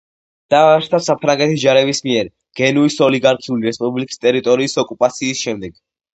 დაარსდა 0.51 0.99
საფრანგეთის 1.07 1.59
ჯარების 1.63 2.01
მიერ 2.07 2.31
გენუის 2.61 2.97
ოლიგარქიული 3.09 3.69
რესპუბლიკის 3.71 4.23
ტერიტორიის 4.27 4.77
ოკუპაციის 4.87 5.47
შემდეგ. 5.47 5.79